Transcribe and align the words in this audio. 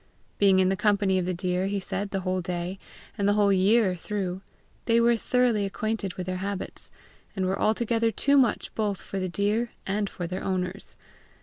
Being 0.39 0.57
in 0.57 0.69
the 0.69 0.75
company 0.75 1.19
of 1.19 1.27
the 1.27 1.33
deer, 1.35 1.67
he 1.67 1.79
said, 1.79 2.09
the 2.09 2.21
whole 2.21 2.41
day, 2.41 2.79
and 3.19 3.29
the 3.29 3.33
whole 3.33 3.53
year 3.53 3.95
through, 3.95 4.41
they 4.85 4.99
were 4.99 5.15
thoroughly 5.15 5.63
acquainted 5.63 6.15
with 6.15 6.25
their 6.25 6.37
habits, 6.37 6.89
and 7.35 7.45
were 7.45 7.61
altogether 7.61 8.09
too 8.09 8.35
much 8.35 8.73
both 8.73 8.99
for 8.99 9.19
the 9.19 9.29
deer 9.29 9.73
and 9.85 10.09
for 10.09 10.25
their 10.25 10.43
owners. 10.43 10.95